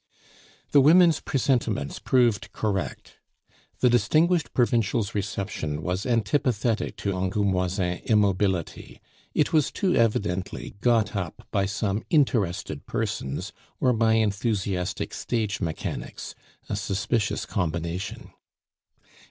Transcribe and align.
The 0.71 0.81
women's 0.81 1.19
presentiments 1.19 1.99
proved 1.99 2.51
correct. 2.53 3.19
The 3.81 3.89
distinguished 3.91 4.51
provincial's 4.55 5.13
reception 5.13 5.83
was 5.83 6.07
antipathetic 6.07 6.95
to 6.97 7.11
Angoumoisin 7.13 8.03
immobility; 8.05 8.99
it 9.35 9.53
was 9.53 9.69
too 9.69 9.93
evidently 9.95 10.71
got 10.81 11.15
up 11.15 11.47
by 11.51 11.67
some 11.67 12.03
interested 12.09 12.87
persons 12.87 13.53
or 13.79 13.93
by 13.93 14.13
enthusiastic 14.13 15.13
stage 15.13 15.61
mechanics, 15.61 16.33
a 16.67 16.75
suspicious 16.75 17.45
combination. 17.45 18.31